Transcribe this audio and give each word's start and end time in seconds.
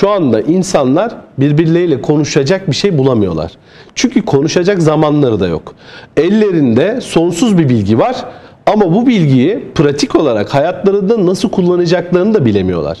Şu 0.00 0.10
anda 0.10 0.40
insanlar 0.40 1.12
birbirleriyle 1.38 2.00
konuşacak 2.02 2.70
bir 2.70 2.76
şey 2.76 2.98
bulamıyorlar. 2.98 3.52
Çünkü 3.94 4.24
konuşacak 4.24 4.82
zamanları 4.82 5.40
da 5.40 5.48
yok. 5.48 5.74
Ellerinde 6.16 7.00
sonsuz 7.00 7.58
bir 7.58 7.68
bilgi 7.68 7.98
var 7.98 8.24
ama 8.66 8.94
bu 8.94 9.06
bilgiyi 9.06 9.64
pratik 9.74 10.16
olarak 10.16 10.54
hayatlarında 10.54 11.26
nasıl 11.26 11.50
kullanacaklarını 11.50 12.34
da 12.34 12.44
bilemiyorlar. 12.44 12.98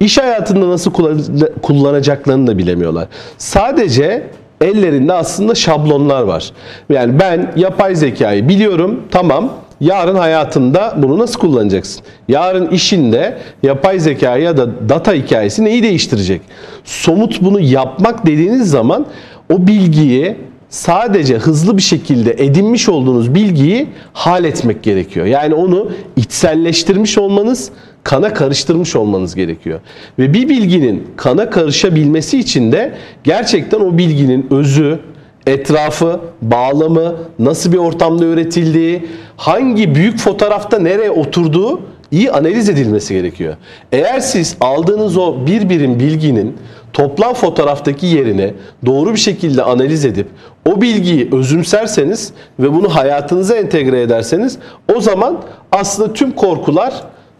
İş 0.00 0.18
hayatında 0.18 0.68
nasıl 0.68 0.92
kullan- 0.92 1.60
kullanacaklarını 1.62 2.46
da 2.46 2.58
bilemiyorlar. 2.58 3.08
Sadece 3.38 4.26
ellerinde 4.60 5.12
aslında 5.12 5.54
şablonlar 5.54 6.22
var. 6.22 6.52
Yani 6.90 7.20
ben 7.20 7.52
yapay 7.56 7.94
zekayı 7.94 8.48
biliyorum 8.48 9.02
tamam 9.10 9.52
Yarın 9.80 10.14
hayatında 10.14 10.94
bunu 10.96 11.18
nasıl 11.18 11.40
kullanacaksın? 11.40 12.02
Yarın 12.28 12.66
işinde 12.66 13.38
yapay 13.62 14.00
zeka 14.00 14.36
ya 14.36 14.56
da 14.56 14.88
data 14.88 15.12
hikayesi 15.12 15.64
neyi 15.64 15.82
değiştirecek? 15.82 16.40
Somut 16.84 17.42
bunu 17.42 17.60
yapmak 17.60 18.26
dediğiniz 18.26 18.70
zaman 18.70 19.06
o 19.52 19.66
bilgiyi 19.66 20.36
sadece 20.68 21.36
hızlı 21.36 21.76
bir 21.76 21.82
şekilde 21.82 22.32
edinmiş 22.32 22.88
olduğunuz 22.88 23.34
bilgiyi 23.34 23.86
hal 24.12 24.44
etmek 24.44 24.82
gerekiyor. 24.82 25.26
Yani 25.26 25.54
onu 25.54 25.90
içselleştirmiş 26.16 27.18
olmanız, 27.18 27.70
kana 28.04 28.34
karıştırmış 28.34 28.96
olmanız 28.96 29.34
gerekiyor. 29.34 29.80
Ve 30.18 30.34
bir 30.34 30.48
bilginin 30.48 31.06
kana 31.16 31.50
karışabilmesi 31.50 32.38
için 32.38 32.72
de 32.72 32.94
gerçekten 33.24 33.80
o 33.80 33.98
bilginin 33.98 34.46
özü, 34.50 34.98
etrafı, 35.46 36.20
bağlamı, 36.42 37.14
nasıl 37.38 37.72
bir 37.72 37.78
ortamda 37.78 38.24
üretildiği, 38.24 39.06
hangi 39.36 39.94
büyük 39.94 40.18
fotoğrafta 40.18 40.78
nereye 40.78 41.10
oturduğu 41.10 41.80
iyi 42.10 42.32
analiz 42.32 42.68
edilmesi 42.68 43.14
gerekiyor. 43.14 43.56
Eğer 43.92 44.20
siz 44.20 44.56
aldığınız 44.60 45.16
o 45.16 45.46
bir 45.46 45.68
birim 45.68 46.00
bilginin 46.00 46.56
toplam 46.92 47.34
fotoğraftaki 47.34 48.06
yerini 48.06 48.54
doğru 48.86 49.12
bir 49.12 49.18
şekilde 49.18 49.62
analiz 49.62 50.04
edip 50.04 50.26
o 50.66 50.80
bilgiyi 50.80 51.28
özümserseniz 51.32 52.32
ve 52.60 52.72
bunu 52.72 52.94
hayatınıza 52.94 53.56
entegre 53.56 54.02
ederseniz 54.02 54.58
o 54.96 55.00
zaman 55.00 55.42
aslında 55.72 56.12
tüm 56.12 56.32
korkular 56.32 56.94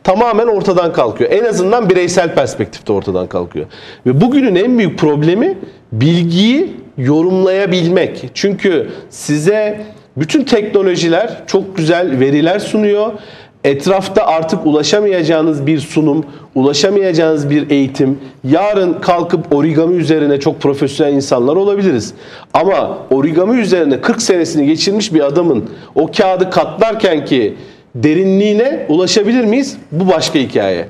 tamamen 0.05 0.47
ortadan 0.47 0.93
kalkıyor. 0.93 1.31
En 1.31 1.45
azından 1.45 1.91
bireysel 1.91 2.35
perspektifte 2.35 2.93
ortadan 2.93 3.27
kalkıyor. 3.27 3.67
Ve 4.07 4.21
bugünün 4.21 4.55
en 4.55 4.79
büyük 4.79 4.99
problemi 4.99 5.59
bilgiyi 5.93 6.73
yorumlayabilmek. 6.99 8.31
Çünkü 8.35 8.89
size 9.11 9.81
bütün 10.17 10.45
teknolojiler 10.45 11.43
çok 11.47 11.77
güzel 11.77 12.21
veriler 12.21 12.59
sunuyor. 12.59 13.13
Etrafta 13.65 14.27
artık 14.27 14.67
ulaşamayacağınız 14.67 15.67
bir 15.67 15.79
sunum, 15.79 16.25
ulaşamayacağınız 16.55 17.51
bir 17.51 17.71
eğitim. 17.71 18.19
Yarın 18.45 18.95
kalkıp 18.95 19.53
origami 19.53 19.97
üzerine 19.97 20.41
çok 20.41 20.61
profesyonel 20.61 21.13
insanlar 21.13 21.57
olabiliriz. 21.57 22.15
Ama 22.55 22.99
origami 23.11 23.61
üzerine 23.61 24.01
40 24.01 24.23
senesini 24.23 24.67
geçirmiş 24.67 25.15
bir 25.15 25.21
adamın 25.21 25.71
o 25.95 26.11
kağıdı 26.13 26.51
katlarken 26.51 27.25
ki 27.25 27.55
derinliğine 27.95 28.87
ulaşabilir 28.89 29.45
miyiz? 29.45 29.77
Bu 29.93 30.09
başka 30.09 30.39
hikaye. 30.39 30.87